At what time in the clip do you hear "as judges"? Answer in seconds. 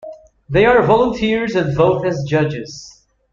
2.07-3.03